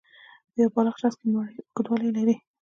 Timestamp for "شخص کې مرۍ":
1.01-1.55